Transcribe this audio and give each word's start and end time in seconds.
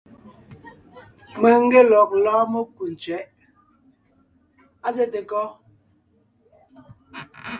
Mèŋ 1.41 1.61
n 1.63 1.65
ge 1.71 1.81
lɔg 1.91 2.09
lɔ́ɔn 2.23 2.47
mekú 2.51 2.83
tsẅɛ̌ʼ. 3.01 3.29
Á 4.85 4.89
zɛ́te 4.95 5.19
kɔ́? 5.29 5.45